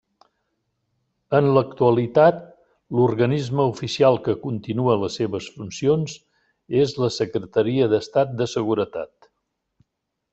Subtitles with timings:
[1.39, 2.39] En l'actualitat,
[2.99, 6.15] l'organisme oficial que continua les seves funcions
[6.85, 9.29] és la Secretaria d'Estat de Seguretat.